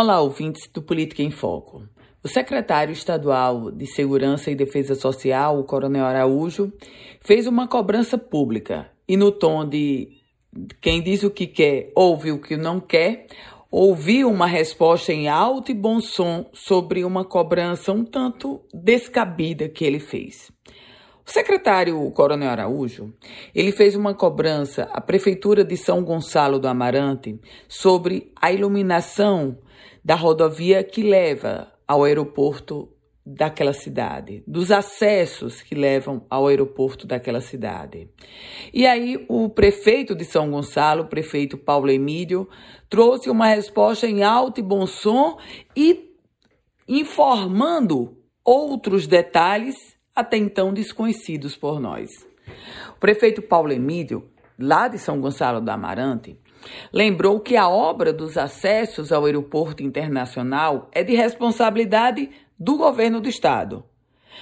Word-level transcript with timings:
Olá, 0.00 0.20
ouvintes 0.20 0.70
do 0.72 0.80
Política 0.80 1.24
em 1.24 1.30
Foco. 1.32 1.82
O 2.22 2.28
secretário 2.28 2.92
estadual 2.92 3.68
de 3.72 3.84
Segurança 3.84 4.48
e 4.48 4.54
Defesa 4.54 4.94
Social, 4.94 5.58
o 5.58 5.64
Coronel 5.64 6.04
Araújo, 6.04 6.72
fez 7.20 7.48
uma 7.48 7.66
cobrança 7.66 8.16
pública 8.16 8.88
e, 9.08 9.16
no 9.16 9.32
tom 9.32 9.68
de 9.68 10.08
quem 10.80 11.02
diz 11.02 11.24
o 11.24 11.32
que 11.32 11.48
quer, 11.48 11.90
ouve 11.96 12.30
o 12.30 12.40
que 12.40 12.56
não 12.56 12.78
quer, 12.78 13.26
ouviu 13.72 14.30
uma 14.30 14.46
resposta 14.46 15.12
em 15.12 15.26
alto 15.26 15.72
e 15.72 15.74
bom 15.74 16.00
som 16.00 16.48
sobre 16.52 17.04
uma 17.04 17.24
cobrança 17.24 17.90
um 17.90 18.04
tanto 18.04 18.60
descabida 18.72 19.68
que 19.68 19.84
ele 19.84 19.98
fez. 19.98 20.48
O 21.28 21.30
secretário 21.30 22.10
Coronel 22.12 22.48
Araújo, 22.48 23.12
ele 23.54 23.70
fez 23.70 23.94
uma 23.94 24.14
cobrança 24.14 24.84
à 24.84 24.98
prefeitura 24.98 25.62
de 25.62 25.76
São 25.76 26.02
Gonçalo 26.02 26.58
do 26.58 26.66
Amarante 26.66 27.38
sobre 27.68 28.32
a 28.40 28.50
iluminação 28.50 29.58
da 30.02 30.14
rodovia 30.14 30.82
que 30.82 31.02
leva 31.02 31.70
ao 31.86 32.04
aeroporto 32.04 32.88
daquela 33.26 33.74
cidade, 33.74 34.42
dos 34.46 34.70
acessos 34.70 35.60
que 35.60 35.74
levam 35.74 36.24
ao 36.30 36.46
aeroporto 36.46 37.06
daquela 37.06 37.42
cidade. 37.42 38.08
E 38.72 38.86
aí 38.86 39.22
o 39.28 39.50
prefeito 39.50 40.14
de 40.14 40.24
São 40.24 40.50
Gonçalo, 40.50 41.02
o 41.02 41.08
prefeito 41.08 41.58
Paulo 41.58 41.90
Emílio, 41.90 42.48
trouxe 42.88 43.28
uma 43.28 43.48
resposta 43.48 44.06
em 44.06 44.22
alto 44.22 44.60
e 44.60 44.62
bom 44.62 44.86
som 44.86 45.36
e 45.76 46.10
informando 46.88 48.16
outros 48.42 49.06
detalhes 49.06 49.97
até 50.18 50.36
então 50.36 50.72
desconhecidos 50.72 51.56
por 51.56 51.78
nós. 51.78 52.10
O 52.90 52.98
prefeito 52.98 53.40
Paulo 53.40 53.72
Emílio, 53.72 54.28
lá 54.58 54.88
de 54.88 54.98
São 54.98 55.20
Gonçalo 55.20 55.60
do 55.60 55.70
Amarante, 55.70 56.38
Lembrou 56.92 57.38
que 57.38 57.56
a 57.56 57.68
obra 57.68 58.12
dos 58.12 58.36
acessos 58.36 59.12
ao 59.12 59.24
aeroporto 59.24 59.82
internacional 59.82 60.88
é 60.92 61.04
de 61.04 61.14
responsabilidade 61.14 62.30
do 62.58 62.76
governo 62.76 63.20
do 63.20 63.28
estado. 63.28 63.84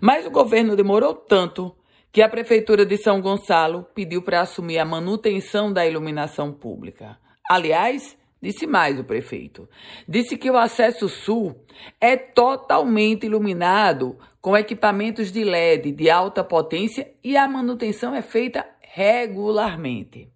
Mas 0.00 0.26
o 0.26 0.30
governo 0.30 0.74
demorou 0.74 1.14
tanto 1.14 1.74
que 2.12 2.20
a 2.20 2.28
prefeitura 2.28 2.84
de 2.84 2.96
São 2.96 3.20
Gonçalo 3.20 3.86
pediu 3.94 4.22
para 4.22 4.40
assumir 4.40 4.78
a 4.78 4.84
manutenção 4.84 5.72
da 5.72 5.86
iluminação 5.86 6.52
pública. 6.52 7.16
Aliás, 7.48 8.18
disse 8.40 8.66
mais 8.66 8.98
o 8.98 9.04
prefeito. 9.04 9.68
Disse 10.08 10.36
que 10.36 10.50
o 10.50 10.56
acesso 10.56 11.08
sul 11.08 11.64
é 12.00 12.16
totalmente 12.16 13.26
iluminado 13.26 14.18
com 14.40 14.56
equipamentos 14.56 15.30
de 15.30 15.44
LED 15.44 15.92
de 15.92 16.08
alta 16.08 16.42
potência 16.42 17.12
e 17.22 17.36
a 17.36 17.46
manutenção 17.46 18.14
é 18.14 18.22
feita 18.22 18.66
regularmente. 18.80 20.28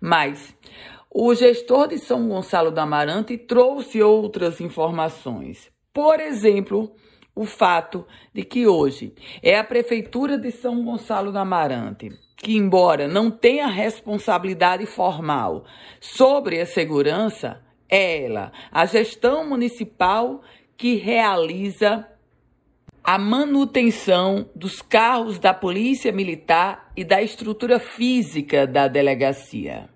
Mas 0.00 0.56
o 1.10 1.34
gestor 1.34 1.88
de 1.88 1.98
São 1.98 2.28
Gonçalo 2.28 2.70
do 2.70 2.78
Amarante 2.78 3.36
trouxe 3.36 4.02
outras 4.02 4.60
informações. 4.60 5.70
Por 5.92 6.20
exemplo, 6.20 6.94
o 7.34 7.44
fato 7.44 8.06
de 8.32 8.44
que 8.44 8.66
hoje 8.66 9.14
é 9.42 9.58
a 9.58 9.64
Prefeitura 9.64 10.38
de 10.38 10.50
São 10.50 10.84
Gonçalo 10.84 11.32
do 11.32 11.38
Amarante 11.38 12.10
que, 12.36 12.56
embora 12.56 13.08
não 13.08 13.30
tenha 13.30 13.66
responsabilidade 13.66 14.86
formal 14.86 15.64
sobre 16.00 16.60
a 16.60 16.66
segurança, 16.66 17.62
é 17.88 18.24
ela, 18.24 18.52
a 18.72 18.84
gestão 18.86 19.48
municipal, 19.48 20.42
que 20.76 20.96
realiza 20.96 22.08
a 23.02 23.18
manutenção 23.18 24.48
dos 24.54 24.80
carros 24.80 25.38
da 25.38 25.52
Polícia 25.52 26.10
Militar 26.10 26.90
e 26.96 27.04
da 27.04 27.22
estrutura 27.22 27.78
física 27.78 28.66
da 28.66 28.88
delegacia. 28.88 29.88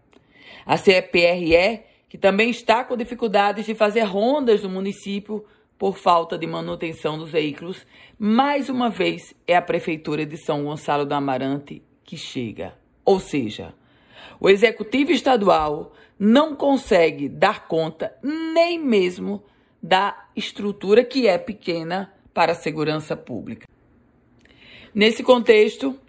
A 0.64 0.76
CEPRE, 0.76 1.82
que 2.08 2.18
também 2.18 2.50
está 2.50 2.84
com 2.84 2.96
dificuldades 2.96 3.66
de 3.66 3.74
fazer 3.74 4.02
rondas 4.02 4.62
no 4.62 4.68
município 4.68 5.44
por 5.78 5.96
falta 5.96 6.36
de 6.36 6.46
manutenção 6.46 7.18
dos 7.18 7.30
veículos, 7.30 7.86
mais 8.18 8.68
uma 8.68 8.90
vez 8.90 9.34
é 9.46 9.56
a 9.56 9.62
Prefeitura 9.62 10.26
de 10.26 10.36
São 10.36 10.64
Gonçalo 10.64 11.06
do 11.06 11.14
Amarante 11.14 11.82
que 12.08 12.16
chega. 12.16 12.72
Ou 13.04 13.20
seja, 13.20 13.74
o 14.40 14.48
Executivo 14.48 15.12
Estadual 15.12 15.92
não 16.18 16.56
consegue 16.56 17.28
dar 17.28 17.68
conta 17.68 18.16
nem 18.22 18.78
mesmo 18.78 19.44
da 19.82 20.26
estrutura 20.34 21.04
que 21.04 21.28
é 21.28 21.36
pequena 21.36 22.10
para 22.32 22.52
a 22.52 22.54
segurança 22.54 23.14
pública. 23.14 23.66
Nesse 24.94 25.22
contexto, 25.22 26.00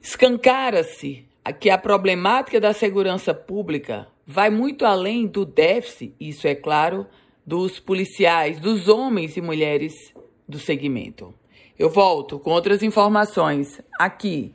escancara-se 0.00 1.26
que 1.60 1.68
a 1.68 1.76
problemática 1.76 2.58
da 2.58 2.72
segurança 2.72 3.34
pública 3.34 4.08
vai 4.26 4.48
muito 4.48 4.86
além 4.86 5.26
do 5.26 5.44
déficit, 5.44 6.14
isso 6.18 6.48
é 6.48 6.54
claro, 6.54 7.06
dos 7.44 7.78
policiais, 7.78 8.58
dos 8.58 8.88
homens 8.88 9.36
e 9.36 9.42
mulheres 9.42 10.14
do 10.48 10.58
segmento. 10.58 11.34
Eu 11.78 11.90
volto 11.90 12.38
com 12.38 12.50
outras 12.50 12.82
informações 12.82 13.82
aqui 13.98 14.54